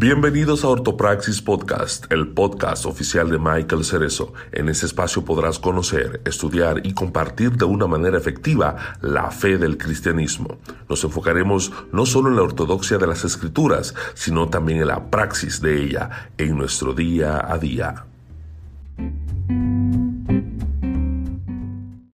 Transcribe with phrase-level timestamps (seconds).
[0.00, 4.32] Bienvenidos a Ortopraxis Podcast, el podcast oficial de Michael Cerezo.
[4.50, 9.76] En este espacio podrás conocer, estudiar y compartir de una manera efectiva la fe del
[9.76, 10.56] cristianismo.
[10.88, 15.60] Nos enfocaremos no solo en la ortodoxia de las escrituras, sino también en la praxis
[15.60, 18.06] de ella en nuestro día a día.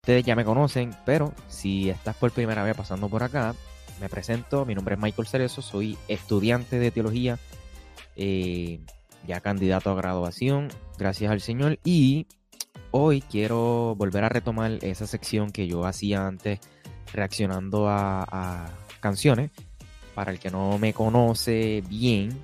[0.01, 3.55] Ustedes ya me conocen, pero si estás por primera vez pasando por acá,
[4.01, 7.39] me presento, mi nombre es Michael Cerezo, soy estudiante de teología
[8.17, 8.81] eh,
[9.27, 10.69] ya candidato a graduación,
[10.99, 11.79] gracias al Señor.
[11.85, 12.27] Y
[12.91, 16.61] hoy quiero volver a retomar esa sección que yo hacía antes
[17.13, 19.51] reaccionando a, canciones.
[20.15, 22.39] Para el que no me conoce bien,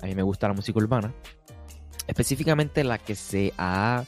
[0.00, 1.12] a mí me gusta la música urbana.
[2.06, 4.04] Específicamente la que se ha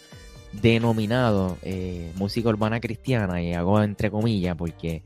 [0.52, 5.02] denominado eh, música urbana cristiana, y hago entre comillas, porque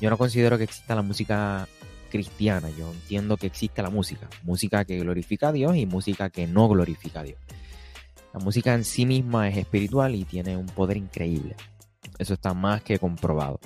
[0.00, 1.68] yo no considero que exista la música
[2.08, 2.68] cristiana.
[2.70, 6.68] Yo entiendo que existe la música, música que glorifica a Dios y música que no
[6.68, 7.38] glorifica a Dios.
[8.32, 11.56] La música en sí misma es espiritual y tiene un poder increíble.
[12.18, 13.60] Eso está más que comprobado.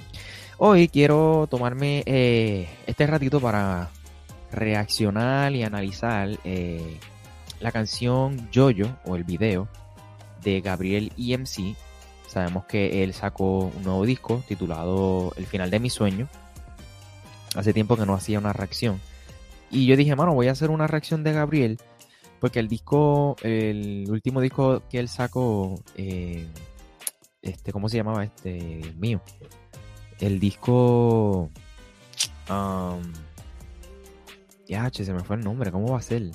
[0.58, 3.90] Hoy quiero tomarme eh, este ratito para
[4.52, 6.98] reaccionar y analizar eh,
[7.60, 9.68] la canción Jojo o el video
[10.42, 11.76] de Gabriel EMC.
[12.28, 16.28] Sabemos que él sacó un nuevo disco titulado El final de mi sueño
[17.54, 19.00] Hace tiempo que no hacía una reacción.
[19.70, 21.78] Y yo dije, mano, voy a hacer una reacción de Gabriel.
[22.40, 26.46] Porque el disco, el último disco que él sacó, eh,
[27.40, 28.24] este, ¿cómo se llamaba?
[28.24, 29.22] Este, mío.
[30.18, 31.50] El disco...
[32.50, 33.12] Um,
[34.66, 35.70] ya, se me fue el nombre.
[35.70, 36.30] ¿Cómo va a ser?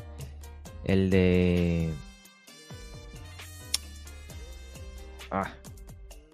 [0.83, 1.93] El de...
[5.29, 5.51] Ah,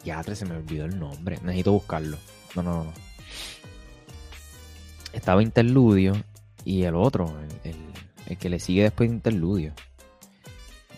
[0.04, 1.38] ya, se me olvidó el nombre.
[1.44, 2.18] Necesito buscarlo.
[2.56, 3.13] No, no, no
[5.14, 6.14] estaba Interludio
[6.66, 7.34] y el otro,
[7.64, 9.74] el, que le sigue después de Interludio.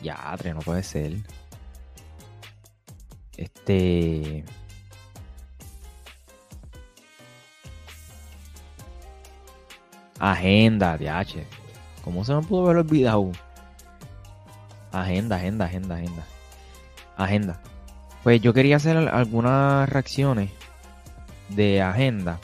[0.01, 1.17] Ya, no puede ser.
[3.37, 4.45] Este.
[10.17, 11.43] Agenda, DH.
[12.03, 13.31] ¿Cómo se me pudo haber olvidado?
[14.91, 16.25] Agenda, agenda, agenda, agenda.
[17.17, 17.61] Agenda.
[18.23, 20.51] Pues yo quería hacer algunas reacciones
[21.49, 22.39] de agenda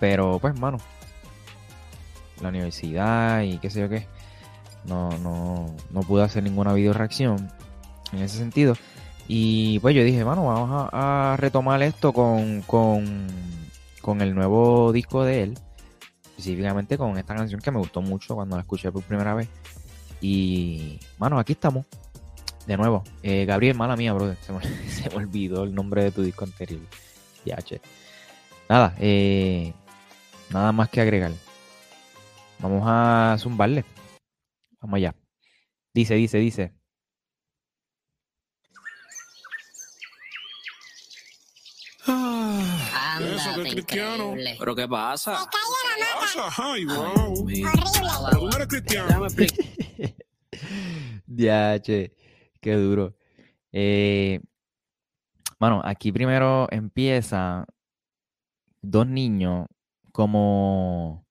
[0.00, 0.78] pero pues, mano,
[2.40, 4.06] la universidad y qué sé yo qué,
[4.84, 7.50] no, no, no pude hacer ninguna video reacción
[8.12, 8.74] en ese sentido.
[9.28, 13.26] Y pues yo dije, mano, vamos a, retomar esto con, con,
[14.00, 15.58] con el nuevo disco de él.
[16.30, 19.48] Específicamente con esta canción que me gustó mucho cuando la escuché por primera vez.
[20.20, 21.86] Y, mano, aquí estamos.
[22.66, 24.36] De nuevo, eh, Gabriel, mala mía, brother.
[24.42, 26.80] Se me, se me, olvidó el nombre de tu disco anterior.
[27.64, 27.80] che.
[28.68, 29.72] Nada, eh,
[30.50, 31.32] Nada más que agregar.
[32.58, 33.84] Vamos a zumbarle.
[34.80, 35.14] Vamos allá.
[35.92, 36.72] Dice, dice, dice.
[42.08, 44.34] Ah, eso que cristiano.
[44.58, 45.48] ¿Pero qué pasa?
[45.50, 46.62] ¿Qué pasa?
[46.62, 47.42] Ay, wow.
[47.42, 47.70] Horrible.
[47.74, 49.26] Pero tú eres cristiano.
[51.26, 52.14] ya, che.
[52.60, 53.16] Qué duro.
[53.72, 54.40] Eh,
[55.58, 57.66] bueno, aquí primero empieza
[58.82, 59.66] dos niños
[60.16, 61.26] como...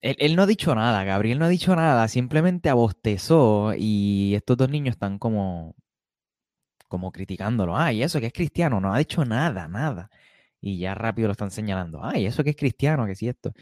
[0.00, 4.70] Él, no ha dicho nada, Gabriel no ha dicho nada, simplemente abostezó y estos dos
[4.70, 5.74] niños están como,
[6.88, 7.76] como criticándolo.
[7.76, 10.10] Ay, eso que es cristiano, no ha dicho nada, nada.
[10.60, 12.00] Y ya rápido lo están señalando.
[12.04, 13.52] Ay, eso que es cristiano, que si esto.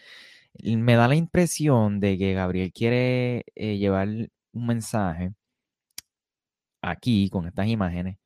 [0.65, 5.35] Me da la impresión de que Gabriel quiere eh, llevar un mensaje
[6.83, 8.19] aquí con estas imágenes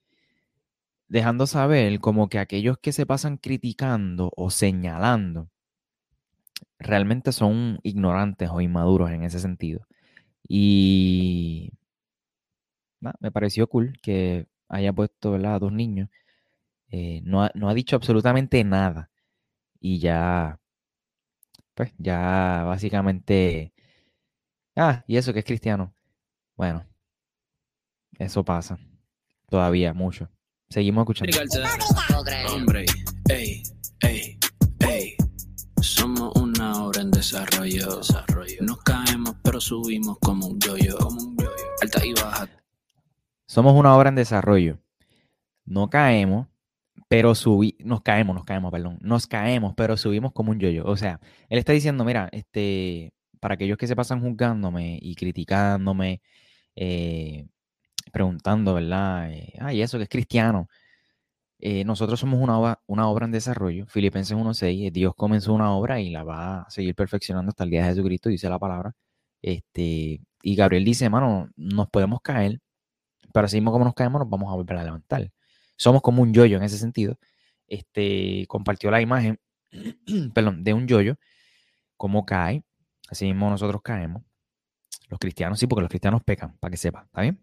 [1.10, 5.50] dejando saber como que aquellos que se pasan criticando o señalando
[6.78, 9.87] realmente son ignorantes o inmaduros en ese sentido.
[10.49, 11.72] Y
[13.20, 16.09] me pareció cool que haya puesto a dos niños.
[16.91, 19.10] Eh, no, ha, no, ha, dicho absolutamente nada.
[19.81, 20.61] Y ya,
[21.75, 23.73] pues ya básicamente...
[24.76, 25.94] Ah, y eso que es cristiano.
[26.56, 26.87] Bueno,
[28.19, 28.79] eso pasa.
[29.49, 30.31] Todavía mucho.
[30.72, 31.37] Seguimos escuchando.
[32.55, 32.87] Hombre,
[33.28, 33.62] ey,
[34.02, 34.38] ey,
[34.78, 35.17] ey.
[35.81, 37.96] Somos una obra en desarrollo.
[37.96, 38.56] desarrollo.
[38.61, 40.96] Nos caemos, pero subimos como un yoyo.
[40.99, 41.50] Como un yoyo.
[41.82, 42.49] Alta y baja.
[43.49, 44.78] Somos una obra en desarrollo.
[45.64, 46.46] No caemos,
[47.08, 47.84] pero subimos.
[47.84, 48.99] Nos caemos, nos caemos, perdón.
[49.02, 50.84] Nos caemos, pero subimos como un yoyo.
[50.87, 51.19] O sea,
[51.49, 56.23] él está diciendo, mira, este, para aquellos que se pasan juzgándome y criticándome,
[56.76, 57.49] eh,
[58.11, 59.31] preguntando, ¿verdad?
[59.33, 60.69] Eh, ay, eso que es cristiano.
[61.59, 63.87] eh, nosotros somos una obra, una obra en desarrollo.
[63.87, 67.83] Filipenses 1.6, Dios comenzó una obra y la va a seguir perfeccionando hasta el día
[67.83, 68.93] de Jesucristo, dice la palabra.
[69.43, 72.61] Este, y Gabriel dice, hermano, nos podemos caer,
[73.33, 75.31] pero así mismo como nos caemos, nos vamos a volver a levantar.
[75.77, 77.17] Somos como un yoyo en ese sentido.
[77.69, 79.41] Este, compartió la imagen,
[80.35, 81.17] perdón, de un yoyo,
[81.97, 82.65] cómo cae.
[83.11, 84.23] Así mismo nosotros caemos.
[85.09, 87.41] Los cristianos sí, porque los cristianos pecan, para que sepa, ¿está bien?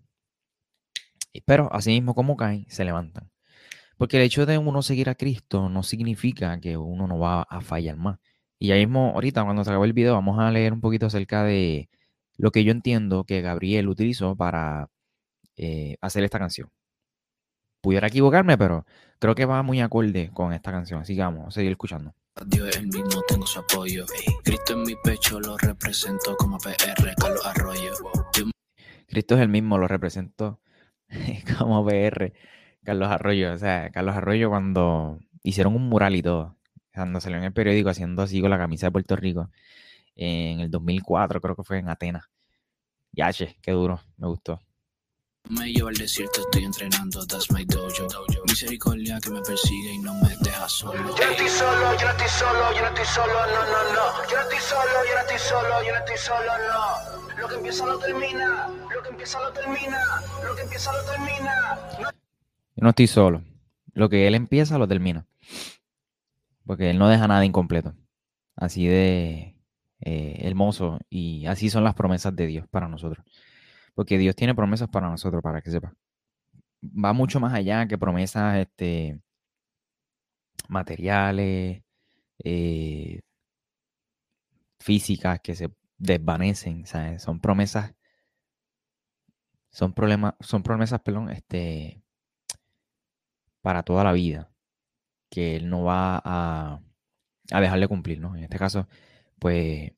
[1.46, 3.30] Pero así mismo como caen, se levantan.
[3.98, 7.62] Porque el hecho de uno seguir a Cristo no significa que uno no va a
[7.62, 8.20] fallar más.
[8.60, 11.44] Y ya mismo, ahorita, cuando se acabe el video, vamos a leer un poquito acerca
[11.44, 11.90] de
[12.38, 14.90] lo que yo entiendo que Gabriel utilizó para
[15.58, 16.70] eh, hacer esta canción.
[17.82, 18.86] Pudiera equivocarme, pero
[19.20, 21.02] creo que va muy acorde con esta canción.
[21.02, 22.14] Así que vamos a seguir escuchando.
[22.46, 24.06] Dios es el mismo, tengo su apoyo.
[24.44, 27.94] Cristo en mi pecho lo represento como PR, Carlos Arroyo.
[29.08, 30.60] Cristo es el mismo, lo represento
[31.58, 32.34] como PR.
[32.84, 33.54] Carlos Arroyo.
[33.54, 36.58] O sea, Carlos Arroyo cuando hicieron un mural y todo,
[36.94, 39.50] cuando salió en el periódico haciendo así con la camisa de Puerto Rico,
[40.16, 42.26] en el 2004 creo que fue en Atenas.
[43.12, 44.62] Yache, qué duro, me gustó.
[45.50, 48.08] Me lleva al desierto, estoy entrenando, that's my dojo.
[48.48, 51.16] Misericordia que me persigue y no me deja solo.
[51.16, 54.30] Yo no estoy solo, yo no estoy solo, yo no estoy solo, no, no, no.
[54.30, 57.27] Yo no estoy solo, yo no estoy solo, yo no estoy solo, no.
[57.40, 60.00] Lo que empieza lo termina, lo que empieza lo termina,
[60.44, 61.76] lo que empieza lo termina.
[62.00, 62.12] No
[62.76, 63.44] Yo no estoy solo.
[63.94, 65.26] Lo que él empieza lo termina.
[66.66, 67.94] Porque él no deja nada incompleto.
[68.56, 69.56] Así de
[70.02, 71.00] eh, hermoso.
[71.10, 73.26] Y así son las promesas de Dios para nosotros.
[73.94, 75.94] Porque Dios tiene promesas para nosotros, para que sepa.
[76.84, 79.20] Va mucho más allá que promesas este,
[80.68, 81.84] materiales,
[82.44, 83.22] eh,
[84.80, 86.86] físicas que se desvanecen.
[86.86, 87.22] ¿sabes?
[87.24, 87.94] Son promesas.
[89.70, 92.02] Son, problemas, son promesas, perdón, este,
[93.62, 94.52] para toda la vida.
[95.30, 96.82] Que Él no va a,
[97.52, 98.36] a dejarle cumplir, ¿no?
[98.36, 98.88] En este caso,
[99.40, 99.92] pues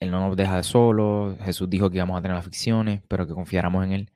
[0.00, 1.36] él no nos deja solo.
[1.42, 4.12] Jesús dijo que íbamos a tener aflicciones, pero que confiáramos en Él,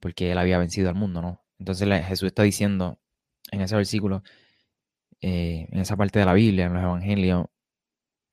[0.00, 1.44] porque Él había vencido al mundo, ¿no?
[1.58, 3.00] Entonces Jesús está diciendo
[3.52, 4.22] en ese versículo,
[5.20, 7.46] eh, en esa parte de la Biblia, en los Evangelios,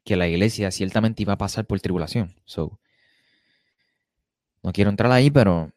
[0.08, 2.34] que la iglesia ciertamente iba a pasar por tribulación.
[2.46, 2.80] So,
[4.64, 5.74] no quiero entrar ahí, pero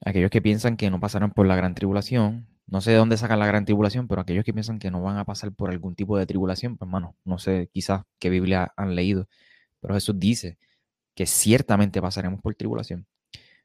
[0.00, 3.38] aquellos que piensan que no pasarán por la gran tribulación, no sé de dónde sacan
[3.38, 6.16] la gran tribulación, pero aquellos que piensan que no van a pasar por algún tipo
[6.16, 9.28] de tribulación, pues hermano, no sé quizás qué Biblia han leído,
[9.80, 10.56] pero Jesús dice
[11.14, 13.06] que ciertamente pasaremos por tribulación,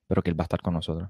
[0.05, 1.09] pero que Él va a estar con nosotros.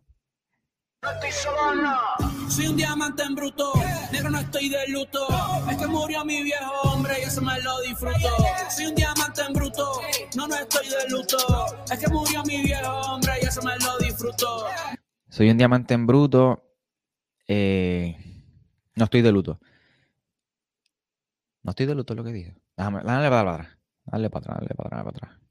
[1.04, 2.50] No estoy solo, no.
[2.50, 3.74] Soy un diamante en bruto,
[4.12, 5.28] negro no estoy de luto.
[5.70, 8.30] Es que murió mi viejo hombre y eso me lo disfruto.
[8.76, 10.02] Soy un diamante en bruto,
[10.36, 11.38] no, no estoy de luto.
[11.92, 14.66] Es que murió mi viejo hombre y eso me lo disfruto.
[15.30, 16.64] Soy un diamante en bruto,
[17.48, 18.18] eh,
[18.96, 19.60] no estoy de luto.
[21.64, 22.56] No estoy de luto es lo que dije.
[22.76, 25.47] Déjame, dale para atrás, dale para atrás, dale para atrás, para atrás.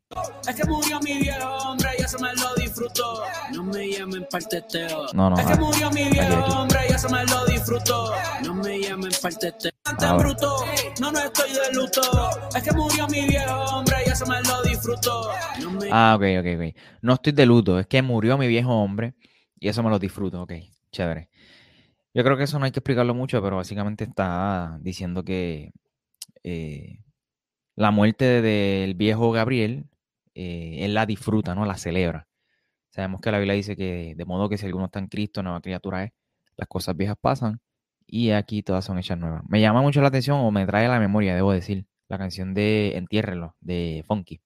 [0.48, 3.22] Es que murió mi viejo hombre y eso me lo disfruto.
[3.52, 5.06] No me llamen parteteo.
[5.14, 8.12] No, no, Es que ah, murió mi viejo hombre y eso me lo disfruto.
[8.44, 9.72] No me llamen parteteo.
[9.86, 10.24] En Ahora.
[10.24, 10.56] bruto,
[11.00, 12.00] no, no estoy de luto.
[12.54, 14.56] Es que murió mi viejo hombre y eso me lo
[15.70, 16.76] me Ah, ok, ok, ok.
[17.02, 19.14] No estoy de luto, es que murió mi viejo hombre
[19.58, 20.52] y eso me lo disfruto, ok,
[20.92, 21.28] chévere.
[22.14, 25.72] Yo creo que eso no hay que explicarlo mucho, pero básicamente está diciendo que
[26.42, 27.00] eh,
[27.74, 29.86] la muerte del viejo Gabriel,
[30.36, 31.64] eh, él la disfruta, ¿no?
[31.64, 32.28] La celebra.
[32.90, 35.62] Sabemos que la Biblia dice que de modo que si alguno está en Cristo, nueva
[35.62, 36.12] criatura es,
[36.56, 37.60] las cosas viejas pasan
[38.06, 39.42] y aquí todas son hechas nuevas.
[39.48, 42.54] Me llama mucho la atención o me trae a la memoria, debo decir, la canción
[42.54, 44.40] de Entiérrelo, de Funky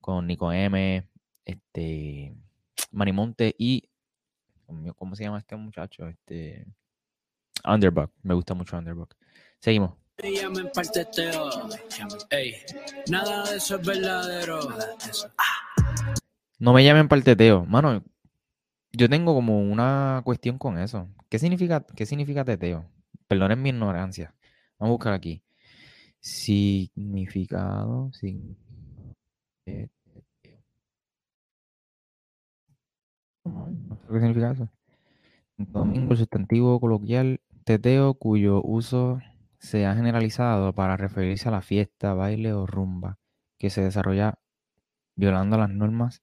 [0.00, 1.08] con Nico M,
[1.46, 2.34] este,
[2.90, 3.88] Marimonte y
[4.96, 6.08] ¿cómo se llama este muchacho?
[6.08, 6.66] Este
[7.64, 9.08] Underbug, me gusta mucho Underbug.
[9.58, 10.01] Seguimos.
[10.20, 11.50] Me llamen parteteo.
[12.30, 12.56] Ey,
[13.08, 14.60] nada de eso es verdadero.
[16.58, 17.64] No me llamen para el teteo.
[17.66, 18.02] Mano,
[18.92, 21.08] yo tengo como una cuestión con eso.
[21.28, 22.84] ¿Qué significa, qué significa teteo?
[23.26, 24.34] Perdonen mi ignorancia.
[24.78, 25.42] Vamos a buscar aquí.
[26.20, 28.10] Significado.
[28.12, 28.56] sin-
[29.64, 29.88] ¿Qué
[34.10, 34.68] significa eso?
[35.56, 39.20] Domingo, el sustantivo coloquial teteo cuyo uso
[39.62, 43.18] se ha generalizado para referirse a la fiesta, baile o rumba
[43.58, 44.38] que se desarrolla
[45.16, 46.22] violando las normas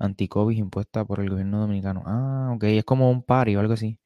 [0.00, 2.02] anti-COVID impuestas por el gobierno dominicano.
[2.06, 4.00] Ah, ok, es como un party o algo así.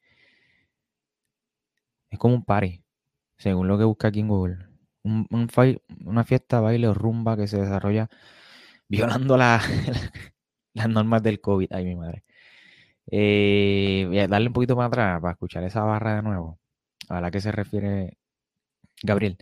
[2.09, 2.83] Es como un party,
[3.37, 4.57] según lo que busca aquí en Google.
[5.03, 5.27] Un,
[6.05, 8.09] una fiesta, baile o rumba que se desarrolla
[8.89, 9.61] violando la-
[10.73, 11.69] las normas del COVID.
[11.73, 12.23] Ay, mi madre.
[13.11, 16.59] Eh, voy a darle un poquito para atrás para escuchar esa barra de nuevo.
[17.09, 18.17] A la que se refiere
[19.03, 19.37] Gabriel.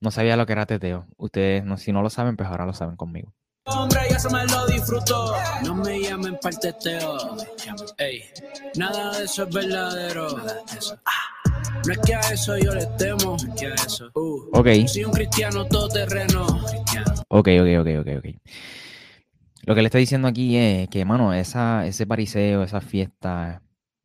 [0.00, 1.06] No sabía lo que era teteo.
[1.16, 3.32] Ustedes, no, si no lo saben, pues ahora lo saben conmigo.
[3.66, 5.32] Hombre, ya se me lo disfruto.
[5.64, 7.36] No me llamen para el teteo.
[7.96, 8.24] Ey,
[8.76, 10.36] nada de eso es verdadero.
[11.06, 11.50] Ah,
[11.86, 13.36] no es que a eso yo le temo.
[13.42, 14.10] No es que a eso.
[14.14, 16.44] Uh, Ok, soy un cristiano todoterreno.
[17.28, 18.26] Ok, ok, ok, ok, ok.
[19.62, 23.62] Lo que le estoy diciendo aquí es que, mano, esa, ese pariseo, esa fiesta,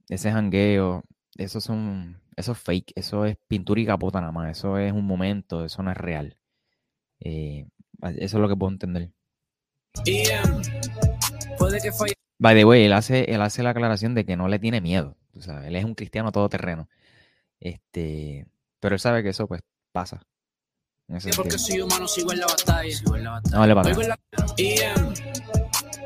[0.07, 1.03] ese jangueo,
[1.35, 5.05] eso son, eso es fake, eso es pintura y capota nada más, eso es un
[5.05, 6.37] momento, eso no es real.
[7.19, 7.67] Eh,
[8.01, 9.11] eso es lo que puedo entender.
[10.05, 10.23] Y
[11.57, 12.13] puede que falle.
[12.37, 15.17] By the way, él hace, él hace la aclaración de que no le tiene miedo.
[15.35, 16.87] O sea, él es un cristiano todoterreno.
[17.59, 18.47] Este,
[18.79, 20.21] pero él sabe que eso pues pasa.
[21.07, 21.57] Porque sentido.
[21.57, 22.95] soy humano, sigo en la batalla.
[22.95, 23.57] Sigo en la batalla.
[23.57, 24.01] No, le para Oigo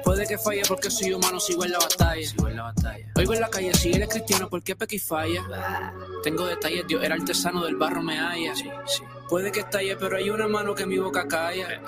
[0.03, 2.25] puede que falle porque soy humano, sigo en la batalla.
[2.27, 3.05] Sigo en la batalla.
[3.15, 5.93] Oigo en la calle, si él es cristiano, ¿por qué y falla?
[6.23, 8.55] Tengo detalles, Dios era artesano del barro, me halla.
[8.55, 9.03] Sí, sí.
[9.29, 11.81] Puede que estalle, pero hay una mano que mi boca calla.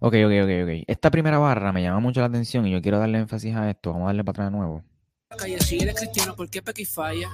[0.00, 0.84] Ok, ok, ok, ok.
[0.88, 3.92] Esta primera barra me llama mucho la atención y yo quiero darle énfasis a esto.
[3.92, 4.82] Vamos a darle para atrás de nuevo.
[5.30, 7.28] la calle, si él es cristiano, ¿por qué falla?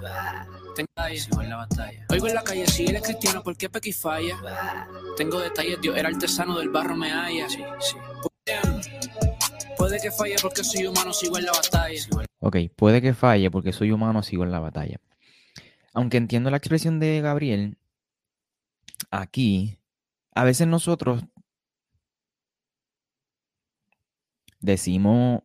[0.77, 2.07] Tengo detalles, sigo en la batalla.
[2.11, 4.87] Oigo en la calle, si él es cristiano, ¿por qué y falla?
[5.17, 7.49] Tengo detalles, Dios era artesano del barro, me halla.
[7.49, 7.97] Sí, sí.
[9.79, 12.03] Puede que falle porque soy humano, sigo en la batalla.
[12.41, 15.01] Ok, puede que falle porque soy humano, sigo en la batalla.
[15.95, 17.79] Aunque entiendo la expresión de Gabriel,
[19.11, 19.79] aquí,
[20.35, 21.23] a veces nosotros
[24.61, 25.43] decimos,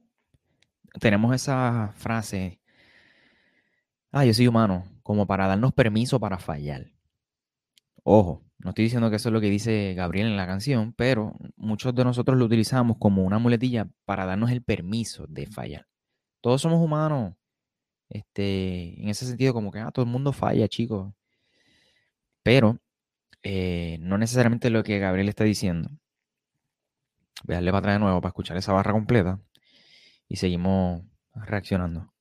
[1.00, 2.60] tenemos esa frase,
[4.12, 6.88] ah, yo soy humano, como para darnos permiso para fallar.
[8.04, 11.36] Ojo, no estoy diciendo que eso es lo que dice Gabriel en la canción, pero
[11.56, 15.88] muchos de nosotros lo utilizamos como una muletilla para darnos el permiso de fallar.
[16.42, 17.36] Todos somos humanos.
[18.10, 21.14] Este, en ese sentido, como que ah, todo el mundo falla, chicos.
[22.44, 22.80] Pero
[23.42, 25.90] eh, no necesariamente lo que Gabriel está diciendo.
[27.44, 29.40] Voy a darle para atrás de nuevo para escuchar esa barra completa.
[30.28, 32.14] Y seguimos reaccionando.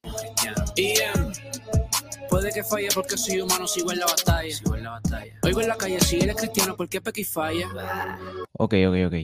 [2.32, 4.50] Puede que falle porque soy humano, sigo en la batalla.
[4.56, 5.34] Sigo en la batalla.
[5.42, 7.68] Oigo en la calle, si él es cristiano, ¿por qué peca y falla?
[8.52, 9.14] Ok, ok, ok.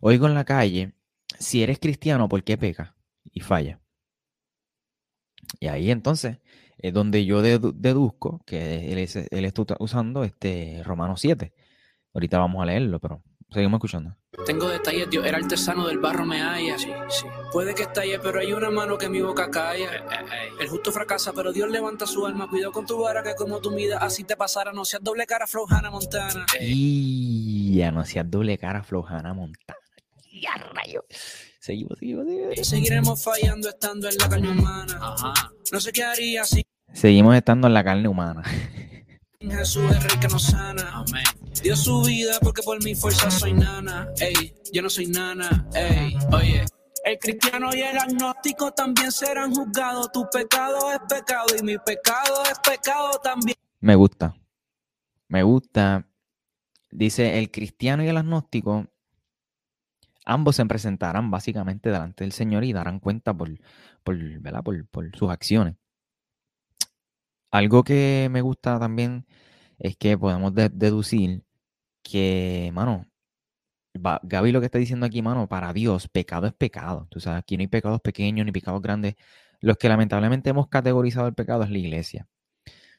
[0.00, 0.92] Oigo en la calle,
[1.38, 2.96] si eres cristiano, ¿por qué peca
[3.32, 3.80] y falla?
[5.60, 6.38] Y ahí entonces
[6.78, 11.54] es donde yo dedu- deduzco que él, es- él está usando este Romano 7.
[12.12, 13.22] Ahorita vamos a leerlo, pero
[13.52, 14.16] seguimos escuchando.
[14.46, 16.76] Tengo detalles, Dios era artesano del barro, me halla.
[16.76, 17.26] Sí, sí.
[17.52, 20.04] Puede que estalle, pero hay una mano que mi boca calla.
[20.60, 22.48] El justo fracasa, pero Dios levanta su alma.
[22.48, 24.72] Cuidado con tu vara, que como tu vida así te pasara.
[24.72, 26.46] No seas doble cara, flow Hannah Montana.
[26.60, 29.78] Y ya no seas doble cara, Flojana Montana.
[30.32, 31.04] Ya rayo.
[31.58, 32.68] Seguimos, seguimos, seguimos.
[32.68, 35.00] Seguiremos fallando estando en la carne humana.
[35.72, 38.42] No sé qué haría si Seguimos estando en la carne humana.
[39.40, 41.04] Jesús es rey que nos sana.
[41.62, 44.08] Dio su vida porque por mi fuerza soy nana.
[44.18, 45.66] Ey, yo no soy nana.
[45.74, 46.64] Ey, oye.
[47.08, 50.12] El cristiano y el agnóstico también serán juzgados.
[50.12, 53.56] Tu pecado es pecado y mi pecado es pecado también.
[53.80, 54.36] Me gusta.
[55.28, 56.06] Me gusta.
[56.90, 58.86] Dice, el cristiano y el agnóstico,
[60.26, 63.58] ambos se presentarán básicamente delante del Señor y darán cuenta por,
[64.04, 64.62] por, ¿verdad?
[64.62, 65.76] por, por sus acciones.
[67.50, 69.26] Algo que me gusta también
[69.78, 71.42] es que podemos de- deducir
[72.02, 73.06] que, mano,
[73.94, 77.06] Gaby lo que está diciendo aquí, mano, para Dios, pecado es pecado.
[77.10, 79.16] Tú sabes, aquí no hay pecados pequeños ni pecados grandes.
[79.60, 82.28] Los que lamentablemente hemos categorizado el pecado es la iglesia.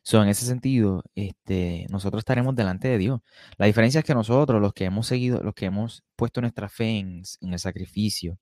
[0.03, 3.22] So, en ese sentido, este, nosotros estaremos delante de Dios.
[3.58, 7.00] La diferencia es que nosotros, los que hemos seguido, los que hemos puesto nuestra fe
[7.00, 8.39] en, en el sacrificio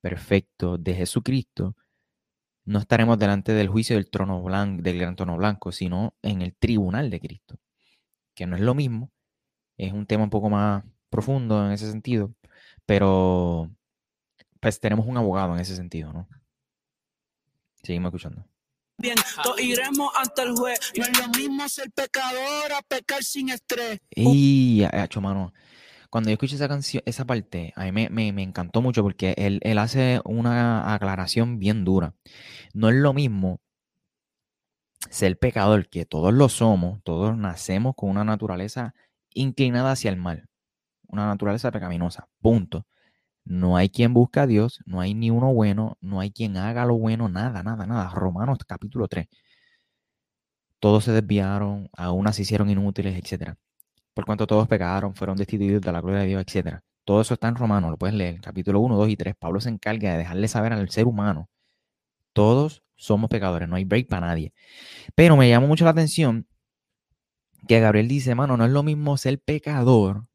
[0.00, 1.76] perfecto de Jesucristo,
[2.64, 6.54] no estaremos delante del juicio del trono blanco, del gran trono blanco, sino en el
[6.56, 7.58] tribunal de Cristo,
[8.34, 9.12] que no es lo mismo,
[9.76, 10.84] es un tema un poco más
[11.14, 12.34] profundo en ese sentido,
[12.86, 13.70] pero
[14.60, 16.26] pues tenemos un abogado en ese sentido, ¿no?
[17.82, 18.44] Seguimos escuchando.
[19.42, 20.80] Todos iremos ante el juez.
[20.96, 23.98] No es lo mismo ser pecador a pecar sin estrés.
[24.10, 25.52] Y, hecho, mano,
[26.10, 29.34] cuando yo escuché esa canción, esa parte, a mí me, me- me encantó mucho porque
[29.36, 32.14] él, él hace una aclaración bien dura.
[32.72, 33.60] No es lo mismo
[35.10, 38.94] ser pecador, que todos lo somos, todos nacemos con una naturaleza
[39.34, 40.48] inclinada hacia el mal,
[41.08, 42.86] una naturaleza pecaminosa, punto.
[43.44, 46.86] No hay quien busca a Dios, no hay ni uno bueno, no hay quien haga
[46.86, 48.10] lo bueno, nada, nada, nada.
[48.14, 49.26] Romanos capítulo 3.
[50.78, 53.56] Todos se desviaron, a unas se hicieron inútiles, etcétera
[54.14, 56.80] por cuanto todos pecaron, fueron destituidos de la gloria de Dios, etc.
[57.04, 59.34] Todo eso está en Romanos, lo puedes leer, capítulo 1, 2 y 3.
[59.38, 61.50] Pablo se encarga de dejarle saber al ser humano
[62.32, 64.52] Todos somos pecadores, no hay break para nadie.
[65.14, 66.46] Pero me llama mucho la atención
[67.68, 70.26] que Gabriel dice, mano, no es lo mismo ser pecador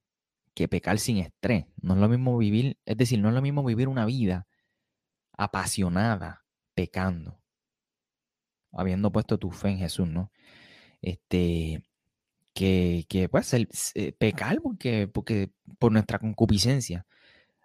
[0.59, 1.67] que pecar sin estrés.
[1.81, 4.45] No es lo mismo vivir, es decir, no es lo mismo vivir una vida
[5.37, 7.39] apasionada pecando,
[8.73, 10.33] habiendo puesto tu fe en Jesús, ¿no?
[11.01, 11.81] Este,
[12.53, 15.49] que, que pues, el, eh, pecar porque, porque
[15.79, 17.07] por nuestra concupiscencia.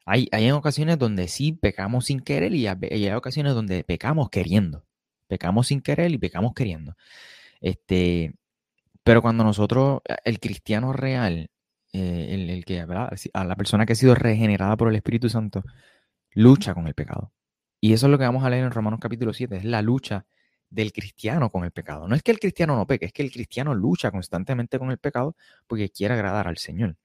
[0.07, 4.87] Hay, hay ocasiones donde sí pecamos sin querer y hay, ocasiones donde pecamos queriendo.
[5.27, 6.95] Pecamos sin querer y pecamos queriendo.
[7.61, 8.35] Este,
[9.03, 11.51] pero cuando nosotros, el cristiano real,
[11.95, 15.63] eh, el, el, que, A la persona que ha sido regenerada por el Espíritu Santo,
[16.33, 17.33] lucha con el pecado.
[17.81, 20.27] Y eso es lo que vamos a leer en Romanos capítulo 7, es la lucha
[20.71, 22.09] del cristiano con el pecado.
[22.09, 24.99] No es que el cristiano no peque, es que el cristiano lucha constantemente con el
[24.99, 25.37] pecado
[25.69, 26.97] porque quiere agradar al Señor.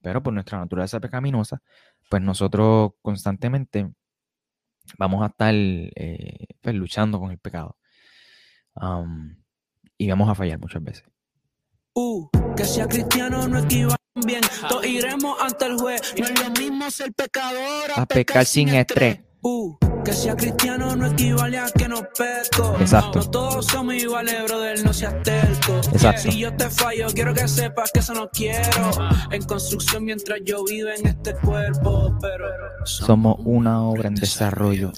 [0.00, 1.60] Pero por nuestra naturaleza pecaminosa,
[2.08, 3.90] pues nosotros constantemente
[4.96, 7.76] vamos a estar eh, pues, luchando con el pecado.
[9.98, 11.04] y vamos a fallar muchas veces.
[11.94, 14.40] Uh, que sea cristiano no equivale bien.
[14.68, 16.14] Todos iremos ante el juez.
[16.18, 19.20] No es lo mismo ser pecador a, pecar, sin estrés.
[19.42, 19.74] Uh,
[20.04, 22.76] que sea cristiano no equivale a que no peco.
[22.78, 23.20] Exacto.
[23.20, 25.80] No todos somos iguales, brother, no seas terco.
[25.92, 26.30] Exacto.
[26.30, 28.90] Si yo te fallo, quiero que sepas que eso no quiero.
[29.30, 32.46] En construcción mientras yo vivo en este cuerpo, pero
[32.84, 34.92] somos una obra en desarrollo.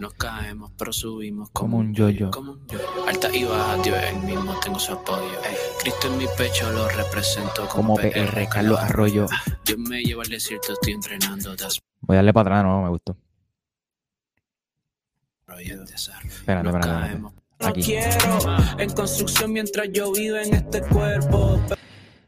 [0.00, 2.30] Nos caemos, pero subimos como, un yoyo.
[2.32, 2.80] Yo.
[3.06, 5.38] Alta y baja, Dios el mismo, tengo su apoyo.
[5.78, 9.26] Cristo en mi pecho lo represento como, como PR, Carlos Arroyo.
[9.66, 11.54] Dios me lleva al desierto, estoy entrenando.
[12.00, 13.14] Voy a darle para atrás, no, me gustó.
[15.58, 17.20] Espérate, espérate,
[17.58, 17.94] Aquí.
[18.78, 21.60] en construcción mientras yo vivo en este cuerpo.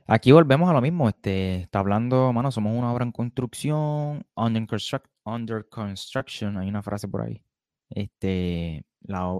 [0.06, 1.08] Aquí volvemos a lo mismo.
[1.08, 6.58] Este, está hablando, mano, somos una obra en construcción, under, construct, under construction.
[6.58, 7.42] Hay una frase por ahí.
[7.94, 8.84] Este,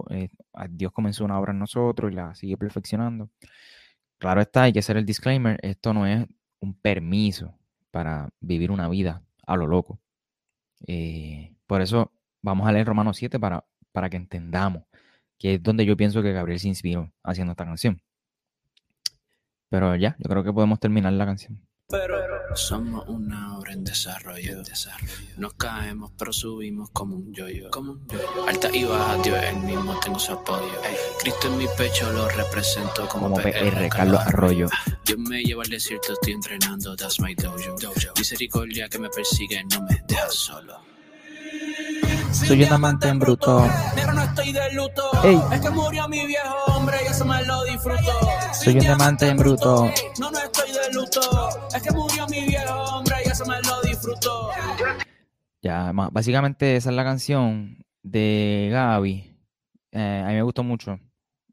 [0.09, 0.29] eh,
[0.69, 3.29] Dios comenzó una obra en nosotros y la sigue perfeccionando.
[4.17, 5.59] Claro está, hay que hacer el disclaimer.
[5.61, 6.25] Esto no es
[6.59, 7.57] un permiso
[7.91, 9.99] para vivir una vida a lo loco.
[10.87, 12.11] Eh, por eso
[12.41, 14.83] vamos a leer Romanos 7 para para que entendamos,
[15.37, 18.01] que es donde yo pienso que Gabriel se inspiró haciendo esta canción.
[19.69, 21.61] Pero ya, yo creo que podemos terminar la canción.
[21.87, 22.19] Pero
[22.55, 24.61] somos una obra en desarrollo.
[25.37, 27.69] Nos caemos, pero subimos como un yoyo.
[27.71, 30.81] Como un yo Alta y baja, Dios el mismo, tengo su apoyo.
[31.19, 34.67] Cristo en mi pecho lo represento como, como PR, Carlos Arroyo.
[35.05, 37.75] Dios me lleva al desierto, estoy entrenando, that's my dojo.
[38.17, 40.93] Misericordia que me persigue, no me deja solo.
[42.31, 43.67] Soy un amante en bruto.
[43.95, 45.03] Pero no estoy de luto.
[45.23, 45.39] Ey.
[45.53, 48.11] Es que murió mi viejo hombre y eso me lo disfruto.
[48.53, 49.89] Soy un amante en bruto.
[50.19, 51.21] No, no estoy de luto.
[51.75, 54.49] Es que murió mi viejo hombre y eso me lo disfruto.
[55.61, 59.37] Ya, básicamente esa es la canción de Gaby.
[59.91, 60.99] Eh, a mí me gustó mucho.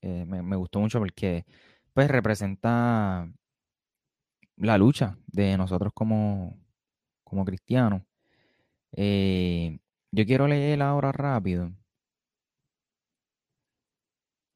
[0.00, 1.44] Eh, me, me gustó mucho porque
[1.92, 3.30] pues representa
[4.56, 6.58] la lucha de nosotros como,
[7.24, 8.02] como cristianos.
[8.92, 9.78] Eh,
[10.12, 11.72] yo quiero leer ahora rápido.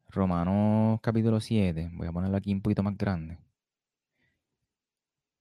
[0.08, 1.90] Romanos capítulo 7.
[1.92, 3.38] Voy a ponerlo aquí un poquito más grande.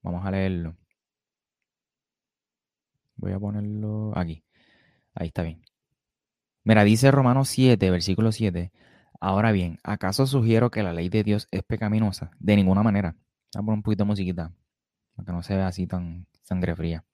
[0.03, 0.75] Vamos a leerlo.
[3.15, 4.43] Voy a ponerlo aquí.
[5.15, 5.61] Ahí está bien.
[6.65, 8.71] Mira, dice Romanos 7, versículo 7.
[9.19, 12.31] Ahora bien, ¿acaso sugiero que la ley de Dios es pecaminosa?
[12.39, 13.15] De ninguna manera.
[13.53, 14.51] Voy a poner un poquito de musiquita.
[15.15, 17.05] Para que no se vea así tan sangre fría.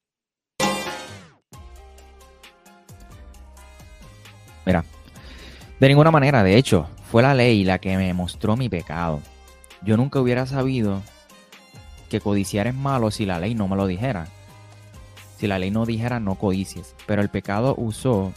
[4.65, 4.83] Mira,
[5.79, 9.21] de ninguna manera, de hecho, fue la ley la que me mostró mi pecado.
[9.83, 11.01] Yo nunca hubiera sabido
[12.09, 14.27] que codiciar es malo si la ley no me lo dijera.
[15.37, 16.95] Si la ley no dijera no codicies.
[17.07, 18.33] Pero el pecado usó,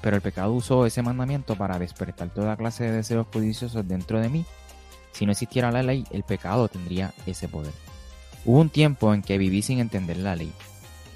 [0.00, 4.28] pero el pecado usó ese mandamiento para despertar toda clase de deseos codiciosos dentro de
[4.28, 4.44] mí.
[5.12, 7.72] Si no existiera la ley, el pecado tendría ese poder.
[8.44, 10.52] Hubo un tiempo en que viví sin entender la ley.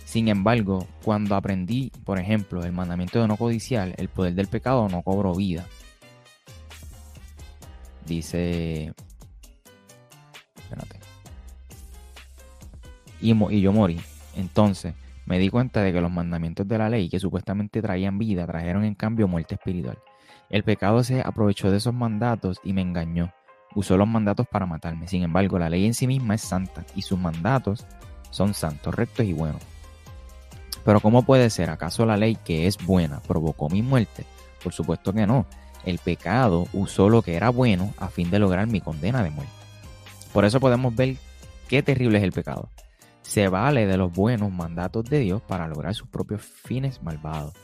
[0.05, 4.89] Sin embargo, cuando aprendí, por ejemplo, el mandamiento de no codiciar, el poder del pecado
[4.89, 5.67] no cobró vida.
[8.07, 8.93] Dice...
[13.21, 14.01] Y, yo morí.
[14.37, 14.95] Entonces,
[15.27, 18.85] me di cuenta de que los mandamientos de la ley que supuestamente traían vida trajeron
[18.85, 19.99] en cambio muerte espiritual.
[20.49, 23.33] El pecado se aprovechó de esos mandatos y me engañó.
[23.75, 25.07] Usó los mandatos para matarme.
[25.07, 27.87] Sin embargo, la ley en sí misma es santa y sus mandatos
[28.31, 29.63] son santos, rectos y buenos.
[30.85, 31.71] Pero ¿cómo puede ser?
[31.71, 34.25] ¿Acaso la ley que es buena provocó mi muerte?
[34.63, 35.47] Por supuesto que no.
[35.85, 39.53] El pecado usó lo que era bueno a fin de lograr mi condena de muerte.
[40.33, 41.17] Por eso podemos ver
[41.69, 42.69] qué terrible es el pecado.
[43.31, 47.55] Se vale de los buenos mandatos de Dios para lograr sus propios fines malvados.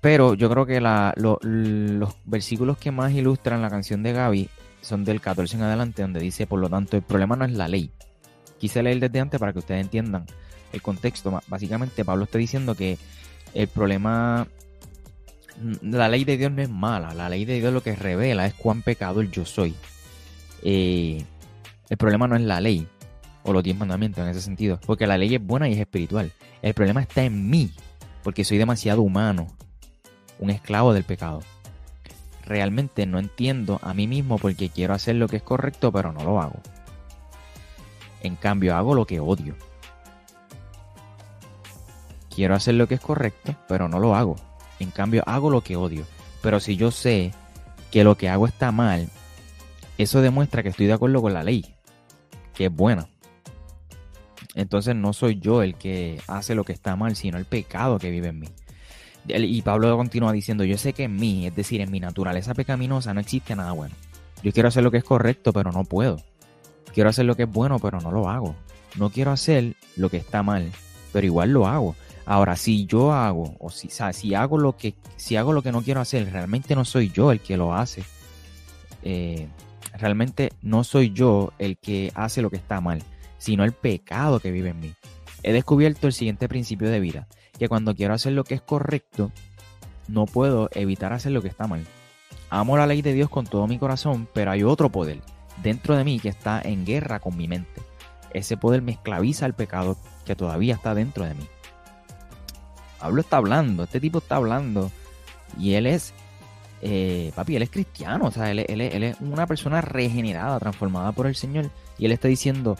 [0.00, 4.48] Pero yo creo que los versículos que más ilustran la canción de Gaby
[4.82, 7.66] son del 14 en adelante, donde dice, por lo tanto, el problema no es la
[7.66, 7.90] ley.
[8.60, 10.26] Quise leer desde antes para que ustedes entiendan
[10.72, 11.36] el contexto.
[11.48, 12.98] Básicamente, Pablo está diciendo que
[13.52, 14.46] el problema,
[15.82, 18.54] la ley de Dios no es mala, la ley de Dios lo que revela es
[18.54, 19.74] cuán pecador yo soy.
[20.62, 21.24] Eh,
[21.90, 22.86] el problema no es la ley
[23.48, 26.30] o los diez mandamientos en ese sentido, porque la ley es buena y es espiritual.
[26.60, 27.72] El problema está en mí,
[28.22, 29.46] porque soy demasiado humano,
[30.38, 31.40] un esclavo del pecado.
[32.44, 36.24] Realmente no entiendo a mí mismo porque quiero hacer lo que es correcto, pero no
[36.24, 36.60] lo hago.
[38.22, 39.54] En cambio, hago lo que odio.
[42.34, 44.36] Quiero hacer lo que es correcto, pero no lo hago.
[44.78, 46.04] En cambio, hago lo que odio.
[46.42, 47.32] Pero si yo sé
[47.90, 49.08] que lo que hago está mal,
[49.96, 51.74] eso demuestra que estoy de acuerdo con la ley,
[52.54, 53.08] que es buena.
[54.58, 58.10] Entonces no soy yo el que hace lo que está mal, sino el pecado que
[58.10, 58.48] vive en mí.
[59.28, 63.14] Y Pablo continúa diciendo, yo sé que en mí, es decir, en mi naturaleza pecaminosa,
[63.14, 63.94] no existe nada bueno.
[64.42, 66.16] Yo quiero hacer lo que es correcto, pero no puedo.
[66.92, 68.56] Quiero hacer lo que es bueno, pero no lo hago.
[68.96, 70.72] No quiero hacer lo que está mal,
[71.12, 71.94] pero igual lo hago.
[72.26, 75.82] Ahora, si yo hago, o si, si hago lo que, si hago lo que no
[75.82, 78.02] quiero hacer, realmente no soy yo el que lo hace.
[79.04, 79.46] Eh,
[79.92, 83.04] realmente no soy yo el que hace lo que está mal,
[83.38, 84.94] sino el pecado que vive en mí.
[85.42, 89.32] He descubierto el siguiente principio de vida, que cuando quiero hacer lo que es correcto,
[90.08, 91.84] no puedo evitar hacer lo que está mal.
[92.50, 95.20] Amo la ley de Dios con todo mi corazón, pero hay otro poder
[95.62, 97.82] dentro de mí que está en guerra con mi mente.
[98.32, 101.46] Ese poder me esclaviza al pecado que todavía está dentro de mí.
[102.98, 104.90] Pablo está hablando, este tipo está hablando
[105.58, 106.12] y él es,
[106.82, 111.36] eh, papi, él es cristiano, o sea, él, es una persona regenerada, transformada por el
[111.36, 112.76] Señor y él está diciendo,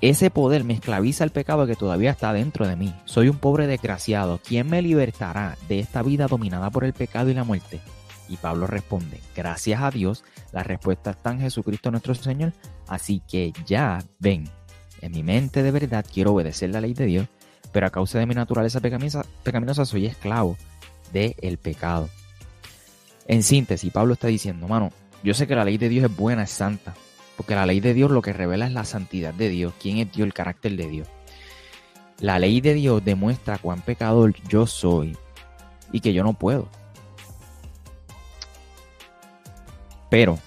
[0.00, 2.94] ese poder me esclaviza al pecado que todavía está dentro de mí.
[3.04, 4.40] Soy un pobre desgraciado.
[4.46, 7.80] ¿Quién me libertará de esta vida dominada por el pecado y la muerte?
[8.28, 12.52] Y Pablo responde, gracias a Dios, la respuesta está en Jesucristo nuestro Señor.
[12.88, 14.48] Así que ya ven,
[15.00, 17.28] en mi mente de verdad quiero obedecer la ley de Dios,
[17.72, 20.56] pero a causa de mi naturaleza pecaminosa, pecaminosa soy esclavo
[21.12, 22.08] del pecado.
[23.26, 24.90] En síntesis, Pablo está diciendo, mano,
[25.22, 26.94] yo sé que la ley de Dios es buena, es santa,
[27.36, 30.12] porque la ley de Dios lo que revela es la santidad de Dios, quién es
[30.12, 31.08] Dios, el carácter de Dios.
[32.20, 35.16] La ley de Dios demuestra cuán pecador yo soy
[35.92, 36.68] y que yo no puedo.
[40.10, 40.38] Pero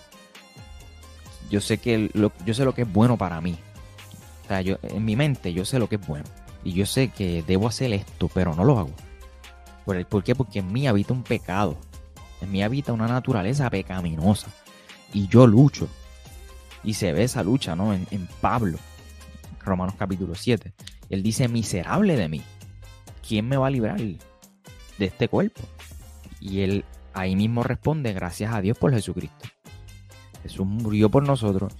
[1.50, 3.58] yo sé que lo, yo sé lo que es bueno para mí.
[4.45, 6.26] O sea, yo, en mi mente yo sé lo que es bueno.
[6.63, 8.91] Y yo sé que debo hacer esto, pero no lo hago.
[9.86, 10.36] ¿Por, el, ¿Por qué?
[10.36, 11.78] Porque en mí habita un pecado.
[12.41, 14.47] En mí habita una naturaleza pecaminosa.
[15.13, 15.88] Y yo lucho.
[16.88, 17.93] Y se ve esa lucha, ¿no?
[17.93, 18.78] En, en Pablo,
[19.60, 20.71] Romanos capítulo 7.
[21.10, 22.41] Él dice, miserable de mí.
[23.28, 24.17] ¿Quién me va a librar de
[24.97, 25.63] este cuerpo?
[26.39, 29.50] Y él ahí mismo responde, gracias a Dios por Jesucristo.
[30.43, 31.76] Jesús murió por nosotros.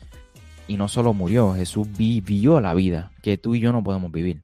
[0.68, 4.44] Y no solo murió, Jesús vivió la vida que tú y yo no podemos vivir.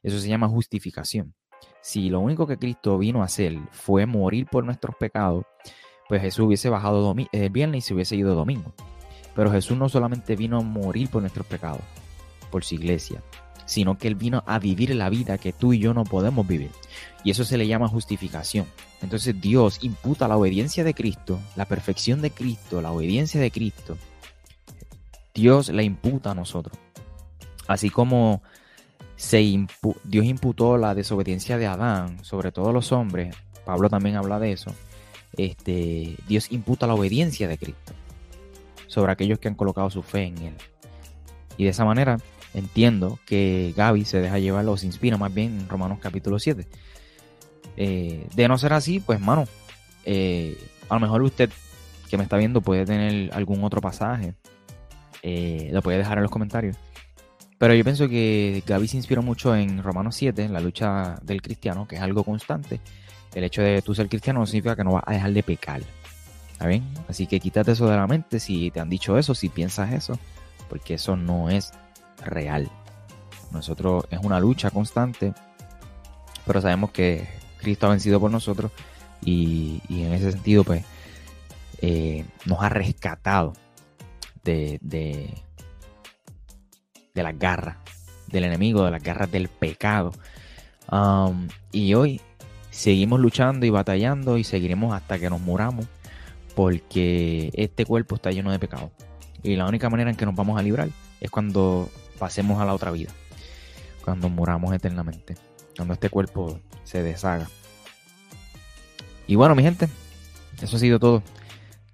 [0.00, 1.34] Eso se llama justificación.
[1.82, 5.44] Si lo único que Cristo vino a hacer fue morir por nuestros pecados,
[6.08, 8.72] pues Jesús hubiese bajado el viernes y se hubiese ido domingo.
[9.34, 11.82] Pero Jesús no solamente vino a morir por nuestros pecados,
[12.50, 13.22] por su iglesia,
[13.66, 16.70] sino que Él vino a vivir la vida que tú y yo no podemos vivir.
[17.24, 18.66] Y eso se le llama justificación.
[19.02, 23.96] Entonces Dios imputa la obediencia de Cristo, la perfección de Cristo, la obediencia de Cristo.
[25.34, 26.78] Dios la imputa a nosotros.
[27.66, 28.42] Así como
[29.16, 29.66] se
[30.04, 34.72] Dios imputó la desobediencia de Adán sobre todos los hombres, Pablo también habla de eso.
[35.36, 37.94] Este, Dios imputa la obediencia de Cristo
[38.86, 40.54] sobre aquellos que han colocado su fe en Él.
[41.56, 42.18] Y de esa manera
[42.52, 46.66] entiendo que Gaby se deja llevar o se inspira más bien en Romanos capítulo 7.
[47.76, 49.46] Eh, de no ser así, pues mano,
[50.04, 50.56] eh,
[50.88, 51.50] a lo mejor usted
[52.08, 54.34] que me está viendo puede tener algún otro pasaje.
[55.22, 56.76] Eh, lo puede dejar en los comentarios.
[57.58, 61.40] Pero yo pienso que Gaby se inspiró mucho en Romanos 7, en la lucha del
[61.40, 62.80] cristiano, que es algo constante.
[63.34, 65.82] El hecho de tú ser cristiano no significa que no vas a dejar de pecar.
[67.08, 70.18] Así que quítate eso de la mente si te han dicho eso, si piensas eso,
[70.68, 71.72] porque eso no es
[72.24, 72.70] real.
[73.52, 75.34] Nosotros es una lucha constante,
[76.46, 78.72] pero sabemos que Cristo ha vencido por nosotros
[79.24, 80.84] y, en ese sentido, pues,
[81.80, 83.52] eh, nos ha rescatado
[84.42, 85.34] de, de,
[87.14, 87.76] de las garras
[88.26, 90.12] del enemigo, de las garras del pecado.
[90.90, 92.20] Um, y hoy
[92.70, 95.86] seguimos luchando y batallando y seguiremos hasta que nos muramos
[96.54, 98.90] porque este cuerpo está lleno de pecado.
[99.42, 100.88] Y la única manera en que nos vamos a librar
[101.20, 101.88] es cuando
[102.18, 103.10] pasemos a la otra vida,
[104.04, 105.34] cuando muramos eternamente,
[105.76, 107.48] cuando este cuerpo se deshaga.
[109.26, 109.88] Y bueno, mi gente,
[110.60, 111.22] eso ha sido todo.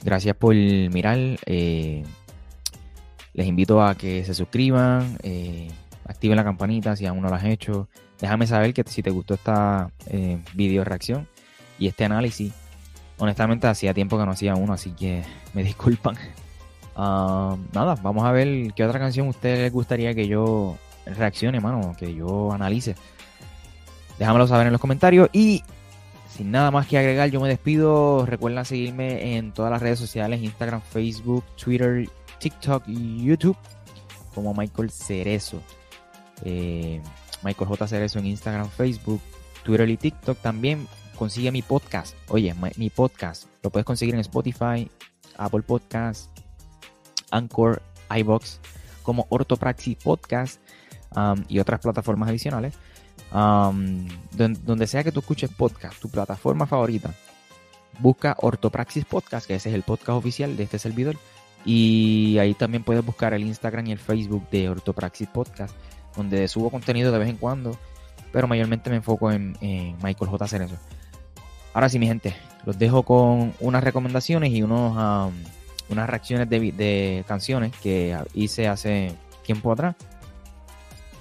[0.03, 1.19] Gracias por mirar.
[1.47, 2.05] Eh,
[3.33, 5.71] les invito a que se suscriban, eh,
[6.05, 7.89] activen la campanita si aún no lo has hecho.
[8.21, 11.29] Déjame saber que si te gustó esta eh, video reacción
[11.79, 12.53] y este análisis.
[13.21, 15.23] Honestamente, hacía tiempo que no hacía uno, así que
[15.55, 16.17] me disculpan.
[16.97, 21.61] Ah, nada, vamos a ver qué otra canción a ustedes les gustaría que yo reaccione,
[21.61, 22.97] mano, que yo analice.
[24.19, 25.63] Déjamelo saber en los comentarios y
[26.29, 28.25] sin nada más que agregar, yo me despido.
[28.27, 33.57] Recuerda seguirme en todas las redes sociales, Instagram, Facebook, Twitter, TikTok y YouTube
[34.35, 35.61] como Michael Cerezo.
[36.45, 37.01] Eh,
[37.43, 37.87] Michael J.
[37.87, 39.21] Cerezo en Instagram, Facebook,
[39.63, 40.39] Twitter y TikTok.
[40.39, 40.87] También
[41.21, 42.17] consigue mi podcast.
[42.29, 44.91] Oye, mi, podcast lo puedes conseguir en Spotify,
[45.37, 46.31] Apple Podcast,
[47.31, 47.83] Anchor,
[48.17, 48.59] iBox,
[49.03, 50.63] como Ortopraxis Podcast
[51.15, 52.75] um, y otras plataformas adicionales.
[53.35, 57.15] Um, donde, sea que tú escuches podcast, tu plataforma favorita,
[57.99, 61.17] busca Ortopraxis Podcast, que ese es el podcast oficial de este servidor.
[61.67, 65.77] Y ahí también puedes buscar el Instagram y el Facebook de Ortopraxis Podcast,
[66.17, 67.77] donde subo contenido de vez en cuando,
[68.33, 69.55] pero mayormente me enfoco en,
[70.03, 70.49] Michael J.
[70.49, 70.77] Cerezo.
[71.73, 75.35] Ahora sí, mi gente, los dejo con unas recomendaciones y unos, um,
[75.89, 79.95] unas reacciones de, de canciones que hice hace tiempo atrás.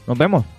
[0.08, 0.59] Nos vemos.